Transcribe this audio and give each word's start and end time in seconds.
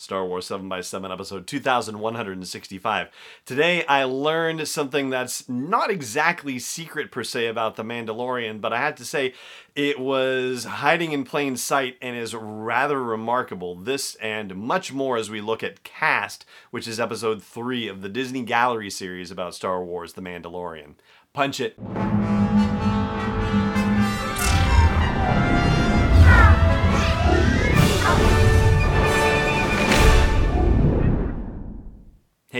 Star 0.00 0.24
Wars 0.24 0.48
7x7, 0.48 1.12
episode 1.12 1.46
2165. 1.46 3.08
Today 3.44 3.84
I 3.84 4.04
learned 4.04 4.66
something 4.66 5.10
that's 5.10 5.46
not 5.46 5.90
exactly 5.90 6.58
secret 6.58 7.12
per 7.12 7.22
se 7.22 7.48
about 7.48 7.76
The 7.76 7.82
Mandalorian, 7.82 8.62
but 8.62 8.72
I 8.72 8.78
had 8.78 8.96
to 8.96 9.04
say 9.04 9.34
it 9.74 10.00
was 10.00 10.64
hiding 10.64 11.12
in 11.12 11.24
plain 11.24 11.54
sight 11.58 11.98
and 12.00 12.16
is 12.16 12.34
rather 12.34 13.04
remarkable. 13.04 13.74
This 13.74 14.14
and 14.14 14.56
much 14.56 14.90
more 14.90 15.18
as 15.18 15.28
we 15.28 15.42
look 15.42 15.62
at 15.62 15.84
Cast, 15.84 16.46
which 16.70 16.88
is 16.88 16.98
episode 16.98 17.42
3 17.42 17.86
of 17.86 18.00
the 18.00 18.08
Disney 18.08 18.42
Gallery 18.42 18.88
series 18.88 19.30
about 19.30 19.54
Star 19.54 19.84
Wars 19.84 20.14
The 20.14 20.22
Mandalorian. 20.22 20.94
Punch 21.34 21.60
it. 21.60 21.78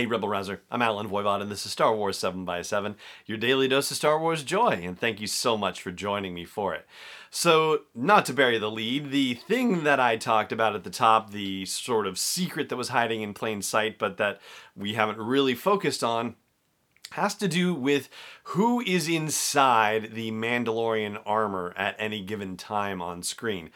Hey, 0.01 0.07
Rebel 0.07 0.29
Rouser. 0.29 0.63
I'm 0.71 0.81
Allen 0.81 1.07
Voivod, 1.07 1.43
and 1.43 1.51
this 1.51 1.63
is 1.63 1.71
Star 1.71 1.95
Wars 1.95 2.17
7x7, 2.17 2.95
your 3.27 3.37
daily 3.37 3.67
dose 3.67 3.91
of 3.91 3.97
Star 3.97 4.19
Wars 4.19 4.41
joy, 4.41 4.81
and 4.81 4.97
thank 4.99 5.21
you 5.21 5.27
so 5.27 5.55
much 5.55 5.79
for 5.79 5.91
joining 5.91 6.33
me 6.33 6.43
for 6.43 6.73
it. 6.73 6.87
So, 7.29 7.81
not 7.93 8.25
to 8.25 8.33
bury 8.33 8.57
the 8.57 8.71
lead, 8.71 9.11
the 9.11 9.35
thing 9.35 9.83
that 9.83 9.99
I 9.99 10.17
talked 10.17 10.51
about 10.51 10.73
at 10.73 10.83
the 10.83 10.89
top, 10.89 11.29
the 11.29 11.65
sort 11.67 12.07
of 12.07 12.17
secret 12.17 12.69
that 12.69 12.77
was 12.77 12.89
hiding 12.89 13.21
in 13.21 13.35
plain 13.35 13.61
sight, 13.61 13.99
but 13.99 14.17
that 14.17 14.41
we 14.75 14.95
haven't 14.95 15.19
really 15.19 15.53
focused 15.53 16.03
on, 16.03 16.33
has 17.11 17.35
to 17.35 17.47
do 17.47 17.75
with 17.75 18.09
who 18.45 18.81
is 18.81 19.07
inside 19.07 20.15
the 20.15 20.31
Mandalorian 20.31 21.21
armor 21.27 21.75
at 21.77 21.95
any 21.99 22.23
given 22.23 22.57
time 22.57 23.03
on 23.03 23.21
screen. 23.21 23.69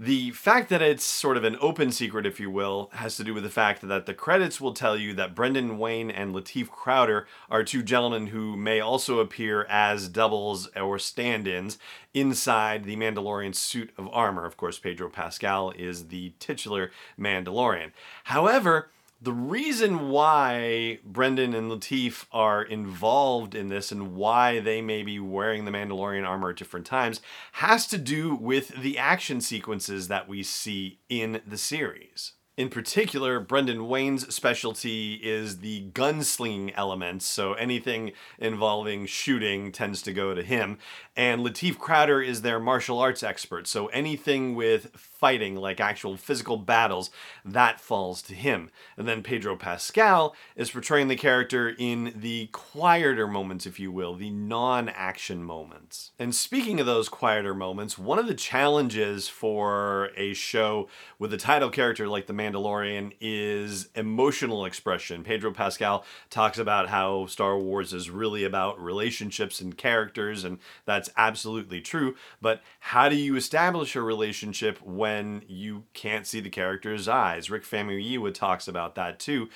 The 0.00 0.30
fact 0.30 0.68
that 0.68 0.80
it's 0.80 1.02
sort 1.02 1.36
of 1.36 1.42
an 1.42 1.56
open 1.60 1.90
secret, 1.90 2.24
if 2.24 2.38
you 2.38 2.50
will, 2.50 2.88
has 2.92 3.16
to 3.16 3.24
do 3.24 3.34
with 3.34 3.42
the 3.42 3.50
fact 3.50 3.82
that 3.82 4.06
the 4.06 4.14
credits 4.14 4.60
will 4.60 4.72
tell 4.72 4.96
you 4.96 5.12
that 5.14 5.34
Brendan 5.34 5.76
Wayne 5.76 6.08
and 6.08 6.32
Latif 6.32 6.68
Crowder 6.68 7.26
are 7.50 7.64
two 7.64 7.82
gentlemen 7.82 8.28
who 8.28 8.56
may 8.56 8.78
also 8.78 9.18
appear 9.18 9.64
as 9.64 10.08
doubles 10.08 10.68
or 10.76 11.00
stand 11.00 11.48
ins 11.48 11.78
inside 12.14 12.84
the 12.84 12.94
Mandalorian 12.94 13.56
suit 13.56 13.90
of 13.98 14.08
armor. 14.12 14.46
Of 14.46 14.56
course, 14.56 14.78
Pedro 14.78 15.08
Pascal 15.08 15.72
is 15.72 16.06
the 16.06 16.32
titular 16.38 16.92
Mandalorian. 17.18 17.90
However, 18.22 18.90
the 19.20 19.32
reason 19.32 20.10
why 20.10 21.00
Brendan 21.04 21.52
and 21.52 21.70
Latif 21.70 22.26
are 22.30 22.62
involved 22.62 23.54
in 23.54 23.68
this 23.68 23.90
and 23.90 24.14
why 24.14 24.60
they 24.60 24.80
may 24.80 25.02
be 25.02 25.18
wearing 25.18 25.64
the 25.64 25.72
Mandalorian 25.72 26.26
armor 26.26 26.50
at 26.50 26.56
different 26.56 26.86
times 26.86 27.20
has 27.52 27.86
to 27.88 27.98
do 27.98 28.36
with 28.36 28.68
the 28.80 28.96
action 28.96 29.40
sequences 29.40 30.06
that 30.08 30.28
we 30.28 30.44
see 30.44 31.00
in 31.08 31.40
the 31.46 31.58
series. 31.58 32.34
In 32.58 32.70
particular, 32.70 33.38
Brendan 33.38 33.86
Wayne's 33.86 34.34
specialty 34.34 35.14
is 35.22 35.58
the 35.58 35.90
gunslinging 35.92 36.72
elements, 36.74 37.24
so 37.24 37.52
anything 37.52 38.10
involving 38.36 39.06
shooting 39.06 39.70
tends 39.70 40.02
to 40.02 40.12
go 40.12 40.34
to 40.34 40.42
him. 40.42 40.78
And 41.16 41.42
Latif 41.42 41.78
Crowder 41.78 42.20
is 42.20 42.42
their 42.42 42.58
martial 42.58 42.98
arts 42.98 43.22
expert, 43.22 43.68
so 43.68 43.86
anything 43.88 44.56
with 44.56 44.90
fighting, 44.96 45.54
like 45.54 45.78
actual 45.78 46.16
physical 46.16 46.56
battles, 46.56 47.10
that 47.44 47.80
falls 47.80 48.22
to 48.22 48.34
him. 48.34 48.70
And 48.96 49.06
then 49.06 49.22
Pedro 49.22 49.54
Pascal 49.54 50.34
is 50.56 50.72
portraying 50.72 51.06
the 51.06 51.14
character 51.14 51.72
in 51.78 52.12
the 52.16 52.48
quieter 52.50 53.28
moments, 53.28 53.66
if 53.66 53.78
you 53.78 53.92
will, 53.92 54.16
the 54.16 54.30
non 54.30 54.88
action 54.88 55.44
moments. 55.44 56.10
And 56.18 56.34
speaking 56.34 56.80
of 56.80 56.86
those 56.86 57.08
quieter 57.08 57.54
moments, 57.54 57.96
one 57.96 58.18
of 58.18 58.26
the 58.26 58.34
challenges 58.34 59.28
for 59.28 60.10
a 60.16 60.34
show 60.34 60.88
with 61.20 61.32
a 61.32 61.36
title 61.36 61.70
character 61.70 62.08
like 62.08 62.26
the 62.26 62.32
Mandalorian 62.52 63.12
is 63.20 63.88
emotional 63.94 64.64
expression. 64.64 65.24
Pedro 65.24 65.52
Pascal 65.52 66.04
talks 66.30 66.58
about 66.58 66.88
how 66.88 67.26
Star 67.26 67.58
Wars 67.58 67.92
is 67.92 68.10
really 68.10 68.44
about 68.44 68.82
relationships 68.82 69.60
and 69.60 69.76
characters, 69.76 70.44
and 70.44 70.58
that's 70.84 71.10
absolutely 71.16 71.80
true. 71.80 72.14
But 72.40 72.62
how 72.80 73.08
do 73.08 73.16
you 73.16 73.36
establish 73.36 73.96
a 73.96 74.02
relationship 74.02 74.80
when 74.82 75.42
you 75.46 75.84
can't 75.94 76.26
see 76.26 76.40
the 76.40 76.50
character's 76.50 77.08
eyes. 77.08 77.50
Rick 77.50 77.64
Famuyiwa 77.64 78.32
talks 78.34 78.68
about 78.68 78.94
that 78.94 79.18
too. 79.18 79.48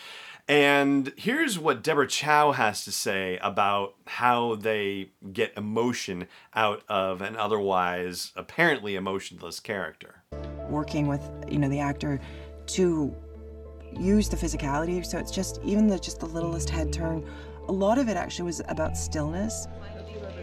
And 0.48 1.12
here's 1.16 1.58
what 1.58 1.82
Deborah 1.82 2.08
Chow 2.08 2.52
has 2.52 2.84
to 2.84 2.92
say 2.92 3.38
about 3.38 3.94
how 4.06 4.56
they 4.56 5.10
get 5.32 5.56
emotion 5.56 6.26
out 6.54 6.82
of 6.88 7.22
an 7.22 7.36
otherwise 7.36 8.32
apparently 8.34 8.96
emotionless 8.96 9.60
character. 9.60 10.22
Working 10.68 11.06
with, 11.06 11.22
you 11.48 11.58
know, 11.58 11.68
the 11.68 11.80
actor 11.80 12.20
to 12.72 13.14
use 13.98 14.28
the 14.28 14.36
physicality, 14.36 15.04
so 15.04 15.18
it's 15.18 15.30
just 15.30 15.60
even 15.64 15.86
the 15.86 15.98
just 15.98 16.20
the 16.20 16.26
littlest 16.26 16.70
head 16.70 16.92
turn. 16.92 17.24
A 17.68 17.72
lot 17.72 17.98
of 17.98 18.08
it 18.08 18.16
actually 18.16 18.46
was 18.46 18.62
about 18.68 18.96
stillness, 18.96 19.66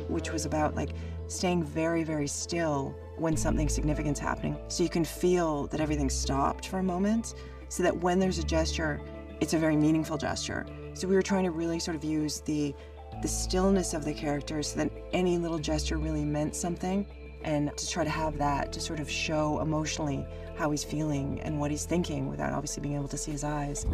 which 0.08 0.32
was 0.32 0.46
about 0.46 0.76
like 0.76 0.92
staying 1.28 1.64
very, 1.64 2.04
very 2.04 2.28
still 2.28 2.96
when 3.18 3.36
something 3.36 3.68
significant's 3.68 4.20
happening. 4.20 4.58
So 4.68 4.84
you 4.84 4.90
can 4.90 5.04
feel 5.04 5.68
that 5.68 5.82
everything 5.82 6.10
stopped 6.10 6.68
for 6.68 6.80
a 6.80 6.84
moment, 6.84 7.36
so 7.68 7.84
that 7.84 7.96
when 7.96 8.20
there's 8.20 8.40
a 8.40 8.44
gesture, 8.44 9.02
it's 9.42 9.54
a 9.54 9.58
very 9.58 9.76
meaningful 9.76 10.18
gesture. 10.18 10.66
So 10.94 11.08
we 11.08 11.16
were 11.16 11.22
trying 11.22 11.46
to 11.46 11.52
really 11.52 11.80
sort 11.80 11.96
of 11.96 12.04
use 12.04 12.42
the 12.42 12.74
the 13.22 13.28
stillness 13.28 13.94
of 13.94 14.06
the 14.06 14.14
characters 14.14 14.70
so 14.70 14.78
that 14.78 14.92
any 15.12 15.38
little 15.38 15.60
gesture 15.60 15.98
really 15.98 16.24
meant 16.24 16.56
something 16.56 17.06
and 17.44 17.76
to 17.78 17.90
try 17.90 18.04
to 18.04 18.10
have 18.10 18.38
that 18.38 18.72
to 18.74 18.80
sort 18.80 19.00
of 19.00 19.10
show 19.10 19.60
emotionally 19.62 20.26
how 20.56 20.72
he's 20.72 20.84
feeling 20.84 21.40
and 21.42 21.60
what 21.60 21.72
he's 21.72 21.86
thinking 21.86 22.28
without 22.28 22.52
obviously 22.52 22.82
being 22.82 22.96
able 22.96 23.08
to 23.08 23.18
see 23.18 23.32
his 23.32 23.44
eyes. 23.44 23.86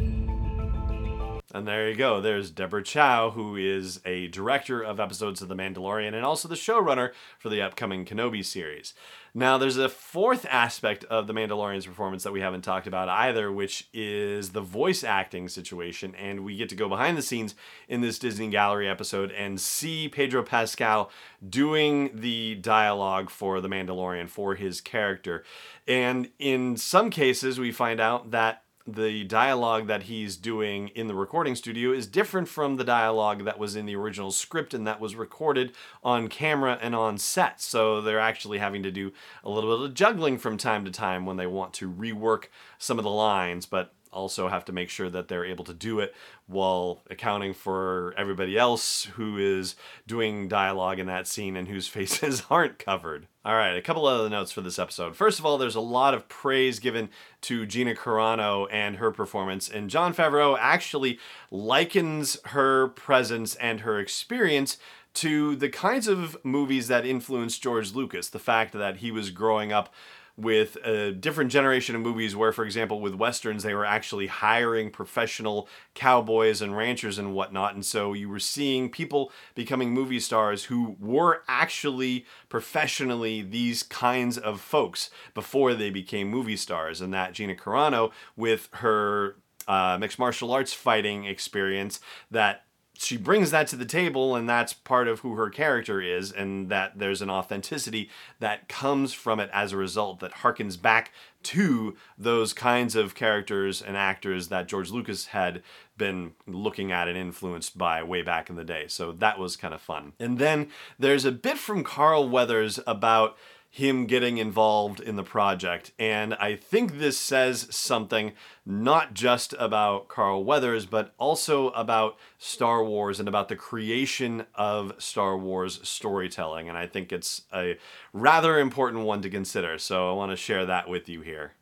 And 1.56 1.66
there 1.66 1.90
you 1.90 1.96
go. 1.96 2.20
There's 2.20 2.52
Deborah 2.52 2.84
Chow, 2.84 3.30
who 3.30 3.56
is 3.56 4.02
a 4.04 4.28
director 4.28 4.82
of 4.82 5.00
episodes 5.00 5.42
of 5.42 5.48
The 5.48 5.56
Mandalorian 5.56 6.14
and 6.14 6.26
also 6.26 6.50
the 6.50 6.56
showrunner 6.56 7.12
for 7.40 7.48
the 7.48 7.62
upcoming 7.62 8.04
Kenobi 8.04 8.44
series. 8.44 8.94
Now, 9.34 9.58
there's 9.58 9.78
a 9.78 9.88
fourth 9.88 10.46
aspect 10.50 11.06
of 11.06 11.28
The 11.28 11.34
Mandalorian's 11.34 11.86
performance 11.86 12.24
that 12.24 12.34
we 12.34 12.42
haven't 12.42 12.64
talked 12.64 12.88
about 12.88 13.08
either, 13.08 13.54
which 13.54 13.88
is 13.94 14.50
the 14.50 14.60
voice 14.60 15.02
acting 15.02 15.48
situation. 15.48 16.14
And 16.16 16.44
we 16.44 16.58
get 16.58 16.68
to 16.70 16.76
go 16.76 16.90
behind 16.90 17.18
the 17.18 17.22
scenes 17.22 17.56
in 17.88 18.02
this 18.02 18.20
Disney 18.20 18.50
Gallery 18.50 18.90
episode 18.90 19.32
and 19.32 19.58
see 19.62 20.10
Pedro 20.10 20.44
Pascal 20.44 21.10
doing 21.48 22.12
the 22.14 22.56
dialogue 22.56 23.30
for 23.30 23.62
The 23.62 23.70
Mandalorian, 23.70 24.28
for 24.28 24.56
his 24.56 24.82
character. 24.82 25.46
And 25.88 26.32
in 26.38 26.76
some 26.76 27.10
cases, 27.10 27.62
we 27.62 27.72
find 27.72 28.02
out 28.02 28.32
that 28.32 28.65
the 28.88 29.23
dialogue 29.23 29.88
that 29.88 30.03
he's 30.03 30.38
doing 30.38 30.90
in 30.90 31.07
the 31.07 31.16
recording 31.16 31.56
studio 31.56 31.91
is 31.91 32.06
different 32.06 32.47
from 32.47 32.75
the 32.75 32.84
dialogue 32.84 33.44
that 33.46 33.57
was 33.57 33.75
in 33.75 33.85
the 33.85 33.96
original 33.96 34.31
script 34.31 34.73
and 34.73 34.85
that 34.85 35.00
was 35.00 35.16
recorded 35.16 35.73
on 36.03 36.28
camera 36.28 36.78
and 36.81 36.94
on 36.94 37.18
set. 37.18 37.59
So 37.59 38.00
they're 38.00 38.19
actually 38.19 38.59
having 38.59 38.84
to 38.84 38.91
do 38.91 39.12
a 39.44 39.50
little 39.50 39.75
bit 39.75 39.85
of 39.90 39.94
juggling 39.96 40.38
from 40.38 40.57
time 40.57 40.85
to 40.85 40.91
time 40.91 41.25
when 41.25 41.38
they 41.38 41.47
want 41.47 41.73
to 41.75 41.91
rework 41.91 42.46
some 42.78 43.00
of 43.00 43.03
the 43.03 43.09
lines, 43.09 43.66
but 43.66 43.94
also 44.16 44.48
have 44.48 44.66
to 44.66 44.72
make 44.72 44.90
sure 44.90 45.09
that 45.09 45.28
they're 45.28 45.46
able 45.46 45.66
to 45.66 45.74
do 45.74 46.00
it 46.00 46.16
while 46.48 47.03
accounting 47.09 47.53
for 47.53 48.14
everybody 48.18 48.58
else 48.58 49.03
who 49.16 49.38
is 49.38 49.76
doing 50.08 50.48
dialogue 50.48 50.98
in 50.98 51.08
that 51.08 51.28
scene 51.28 51.56
and 51.56 51.68
whose 51.68 51.88
faces 51.96 52.44
aren't 52.50 52.80
covered. 52.80 53.28
All 53.44 53.56
right, 53.56 53.78
a 53.78 53.81
couple 53.81 54.08
other 54.08 54.30
notes 54.30 54.52
for 54.52 54.62
this 54.62 54.80
episode. 54.80 55.16
First 55.16 55.38
of 55.38 55.46
all, 55.46 55.59
there's 55.59 55.76
a 55.76 55.81
lot 55.81 56.16
of 56.16 56.28
praise 56.28 56.80
given 56.80 57.09
to 57.42 57.68
Gina 57.68 57.94
Carano 57.94 58.68
and 58.72 58.96
her 58.96 59.12
performance, 59.12 59.70
and 59.70 59.90
Jon 59.90 60.16
Favreau 60.16 60.58
actually 60.59 61.20
likens 61.52 62.40
her 62.46 62.88
presence 62.88 63.53
and 63.56 63.82
her 63.82 64.00
experience 64.00 64.78
to 65.16 65.56
the 65.56 65.70
kinds 65.70 66.08
of 66.08 66.38
movies 66.44 66.88
that 66.88 67.06
influenced 67.06 67.62
George 67.62 67.94
Lucas. 67.94 68.30
The 68.30 68.40
fact 68.40 68.74
that 68.74 68.97
he 68.97 69.12
was 69.12 69.30
growing 69.30 69.72
up 69.72 69.94
with 70.38 70.75
a 70.84 71.12
different 71.12 71.51
generation 71.51 71.96
of 71.96 72.01
movies 72.01 72.35
where, 72.35 72.51
for 72.51 72.66
example, 72.66 73.00
with 73.00 73.16
westerns, 73.16 73.63
they 73.63 73.73
were 73.73 73.85
actually 73.85 74.28
hiring 74.28 74.91
professional 74.91 75.70
cowboys 75.93 76.61
and 76.61 76.76
ranchers 76.76 77.17
and 77.17 77.34
whatnot. 77.34 77.73
And 77.73 77.85
so 77.85 78.11
you 78.14 78.28
were 78.28 78.40
seeing 78.40 78.90
people 78.90 79.32
becoming 79.53 79.91
movie 79.91 80.20
stars 80.20 80.66
who 80.66 80.97
were 80.99 81.43
actually 81.47 82.26
professionally 82.49 83.41
these 83.41 83.82
kinds 83.84 84.37
of 84.37 84.59
folks 84.59 85.09
before 85.34 85.73
they 85.73 85.90
became 85.90 86.29
movie 86.29 86.58
stars. 86.58 86.99
And 86.99 87.14
that 87.14 87.34
Gina 87.34 87.55
Carano, 87.55 88.11
with 88.35 88.67
her 88.73 89.38
uh, 89.67 89.97
mixed 89.99 90.20
martial 90.20 90.52
arts 90.52 90.73
fighting 90.73 91.26
experience, 91.26 92.02
that 92.29 92.65
she 92.97 93.18
brings 93.18 93.52
that 93.52 93.68
to 93.68 93.76
the 93.76 93.86
table 93.86 94.36
and 94.36 94.47
that's 94.47 94.74
part 94.74 95.08
of 95.08 95.20
who 95.20 95.36
her 95.36 95.50
character 95.50 96.02
is 96.02 96.32
and 96.32 96.70
that 96.70 96.97
there's 96.97 97.22
an 97.22 97.30
authenticity 97.30 98.09
that 98.40 98.68
comes 98.68 99.14
from 99.14 99.40
it 99.40 99.50
as 99.53 99.72
a 99.72 99.78
result 99.78 100.20
that 100.20 100.32
harkens 100.36 100.82
back 100.82 101.12
to 101.44 101.96
those 102.18 102.53
kinds 102.53 102.96
of 102.96 103.14
characters 103.14 103.82
and 103.82 103.96
actors 103.96 104.47
that 104.47 104.68
George 104.68 104.90
Lucas 104.90 105.28
had 105.28 105.62
been 105.97 106.32
looking 106.47 106.92
at 106.92 107.08
and 107.08 107.18
influenced 107.18 107.78
by 107.78 108.02
way 108.02 108.22
back 108.22 108.50
in 108.50 108.56
the 108.56 108.64
day. 108.64 108.86
So 108.88 109.12
that 109.12 109.38
was 109.38 109.56
kind 109.56 109.74
of 109.74 109.82
fun. 109.82 110.14
And 110.20 110.40
then 110.40 110.70
there's 110.98 111.24
a 111.24 111.32
bit 111.32 111.58
from 111.58 111.84
Carl 111.84 112.28
Weathers 112.28 112.80
about 112.88 113.38
him 113.76 114.06
getting 114.06 114.38
involved 114.38 115.02
in 115.02 115.18
the 115.18 115.24
project. 115.24 115.92
And 116.00 116.34
I 116.36 116.56
think 116.56 116.98
this 116.98 117.18
says 117.18 117.68
something 117.70 118.32
not 118.66 119.14
just 119.14 119.54
about 119.60 120.08
Carl 120.08 120.46
Weathers, 120.46 120.86
but 120.86 121.14
also 121.18 121.72
about 121.72 122.18
Star 122.38 122.86
Wars 122.86 123.20
and 123.20 123.28
about 123.28 123.50
the 123.50 123.58
creation 123.58 124.46
of 124.56 124.94
Star 124.98 125.38
Wars 125.38 125.82
storytelling. 125.84 126.70
And 126.70 126.78
I 126.78 126.88
think 126.88 127.12
it's 127.12 127.42
a 127.54 127.78
rather 128.14 128.62
important 128.62 129.04
one 129.04 129.22
to 129.24 129.30
consider. 129.30 129.78
So 129.78 130.10
I 130.10 130.14
want 130.14 130.32
to 130.32 130.38
share 130.38 130.66
that 130.68 130.88
with 130.88 131.10
you 131.10 131.20
here. 131.20 131.56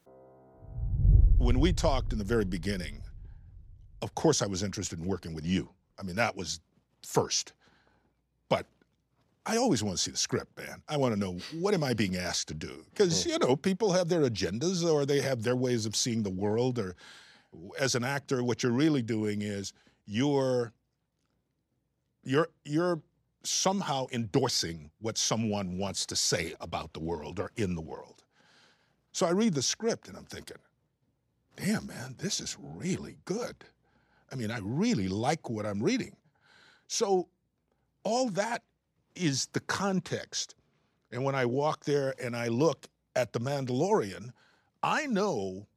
When 1.40 1.60
we 1.60 1.74
talked 1.74 2.14
in 2.14 2.20
the 2.20 2.24
very 2.24 2.46
beginning, 2.46 3.02
of 4.04 4.14
course 4.14 4.44
I 4.44 4.46
was 4.46 4.62
interested 4.62 5.00
in 5.00 5.06
working 5.06 5.34
with 5.34 5.48
you. 5.48 5.68
I 6.00 6.04
mean, 6.04 6.18
that 6.18 6.38
was 6.38 6.60
first. 7.02 7.54
I 9.46 9.58
always 9.58 9.84
want 9.84 9.98
to 9.98 10.02
see 10.02 10.12
the 10.12 10.18
script, 10.18 10.58
man. 10.58 10.82
I 10.88 10.96
want 10.98 11.14
to 11.14 11.20
know 11.20 11.38
what 11.60 11.74
am 11.74 11.84
I 11.84 11.94
being 11.94 12.16
asked 12.16 12.48
to 12.50 12.54
do? 12.54 12.68
Hmm. 12.68 12.82
Because, 12.92 13.26
you 13.26 13.38
know, 13.40 13.56
people 13.56 13.92
have 13.92 14.10
their 14.10 14.22
agendas 14.22 14.90
or 14.90 15.06
they 15.06 15.22
have 15.22 15.44
their 15.44 15.56
ways 15.56 15.86
of 15.86 15.96
seeing 15.96 16.24
the 16.24 16.30
world. 16.30 16.80
Or 16.80 16.96
as 17.80 17.96
an 17.96 18.04
actor, 18.04 18.44
what 18.44 18.64
you're 18.64 18.72
really 18.72 19.02
doing 19.02 19.42
is 19.42 19.74
you're 20.06 20.74
you're 22.24 22.48
you're 22.64 23.02
somehow 23.44 24.08
endorsing 24.14 24.90
what 25.00 25.18
someone 25.18 25.78
wants 25.78 26.06
to 26.06 26.16
say 26.16 26.54
about 26.62 26.94
the 26.94 27.00
world 27.00 27.40
or 27.40 27.52
in 27.58 27.76
the 27.76 27.82
world. 27.82 28.24
So 29.12 29.26
I 29.26 29.32
read 29.32 29.54
the 29.54 29.62
script 29.62 30.08
and 30.08 30.18
I'm 30.18 30.26
thinking, 30.26 30.58
damn, 31.58 31.86
man, 31.86 32.16
this 32.18 32.40
is 32.40 32.58
really 32.60 33.18
good. 33.26 33.56
I 34.32 34.36
mean, 34.36 34.50
I 34.50 34.60
really 34.64 35.10
like 35.10 35.50
what 35.50 35.66
I'm 35.66 35.84
reading. 35.84 36.16
So 36.88 37.28
all 38.04 38.30
that 38.30 38.64
is 39.16 39.48
the 39.54 39.60
context. 39.62 40.56
And 41.12 41.24
when 41.24 41.36
I 41.36 41.46
walk 41.46 41.86
there 41.86 42.14
and 42.22 42.36
I 42.36 42.48
look 42.48 42.88
at 43.16 43.34
The 43.34 43.40
Mandalorian, 43.40 44.32
I 44.82 45.06
know 45.06 45.68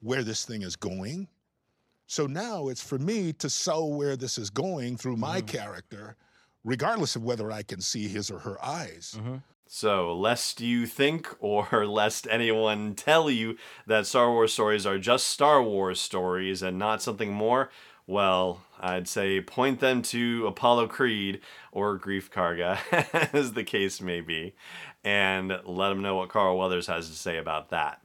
where 0.00 0.24
this 0.24 0.44
thing 0.44 0.62
is 0.62 0.76
going. 0.76 1.28
So 2.06 2.26
now 2.26 2.68
it's 2.68 2.82
for 2.82 2.98
me 2.98 3.32
to 3.34 3.48
sell 3.48 3.92
where 3.92 4.16
this 4.16 4.36
is 4.36 4.50
going 4.50 4.96
through 4.96 5.16
my 5.16 5.38
mm-hmm. 5.38 5.46
character, 5.46 6.16
regardless 6.64 7.16
of 7.16 7.22
whether 7.22 7.50
I 7.50 7.62
can 7.62 7.80
see 7.80 8.08
his 8.08 8.30
or 8.30 8.38
her 8.40 8.62
eyes. 8.64 9.16
Mm-hmm. 9.18 9.36
So, 9.66 10.14
lest 10.14 10.60
you 10.60 10.86
think 10.86 11.34
or 11.40 11.86
lest 11.86 12.26
anyone 12.30 12.94
tell 12.94 13.30
you 13.30 13.56
that 13.86 14.06
Star 14.06 14.30
Wars 14.30 14.52
stories 14.52 14.84
are 14.86 14.98
just 14.98 15.26
Star 15.26 15.62
Wars 15.62 16.00
stories 16.00 16.62
and 16.62 16.78
not 16.78 17.02
something 17.02 17.32
more, 17.32 17.70
well, 18.06 18.62
I'd 18.80 19.08
say 19.08 19.40
point 19.40 19.80
them 19.80 20.02
to 20.02 20.46
Apollo 20.46 20.88
Creed 20.88 21.40
or 21.70 21.98
Greef 21.98 22.30
Karga, 22.30 22.78
as 23.32 23.52
the 23.52 23.64
case 23.64 24.00
may 24.00 24.20
be, 24.20 24.54
and 25.04 25.58
let 25.64 25.88
them 25.88 26.02
know 26.02 26.16
what 26.16 26.28
Carl 26.28 26.58
Weathers 26.58 26.88
has 26.88 27.08
to 27.08 27.14
say 27.14 27.38
about 27.38 27.70
that. 27.70 28.02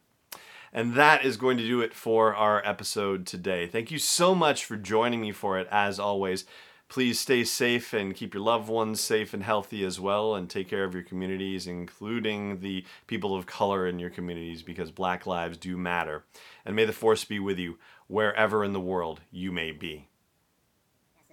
And 0.72 0.94
that 0.94 1.26
is 1.26 1.38
going 1.38 1.58
to 1.58 1.66
do 1.66 1.82
it 1.82 1.94
for 1.94 2.36
our 2.36 2.66
episode 2.66 3.26
today. 3.26 3.68
Thank 3.68 3.90
you 3.90 3.98
so 4.00 4.36
much 4.36 4.66
for 4.66 4.78
joining 4.78 5.22
me 5.22 5.32
for 5.32 5.58
it, 5.58 5.68
as 5.72 6.00
always. 6.00 6.46
Please 6.90 7.20
stay 7.20 7.44
safe 7.44 7.94
and 7.94 8.16
keep 8.16 8.34
your 8.34 8.44
loved 8.44 8.70
ones 8.70 9.02
safe 9.02 9.34
and 9.34 9.44
healthy 9.44 9.84
as 9.84 10.00
well, 10.00 10.36
and 10.36 10.50
take 10.50 10.70
care 10.70 10.86
of 10.86 10.94
your 10.94 11.04
communities, 11.04 11.68
including 11.68 12.62
the 12.62 12.86
people 13.08 13.36
of 13.36 13.46
color 13.46 13.86
in 13.86 14.00
your 14.00 14.10
communities, 14.10 14.64
because 14.64 14.90
Black 14.92 15.26
lives 15.26 15.58
do 15.58 15.78
matter. 15.78 16.24
And 16.66 16.76
may 16.76 16.86
the 16.86 16.94
Force 16.94 17.26
be 17.26 17.40
with 17.40 17.60
you 17.60 17.78
wherever 18.08 18.64
in 18.64 18.74
the 18.74 18.80
world 18.80 19.22
you 19.32 19.52
may 19.52 19.72
be 19.72 20.08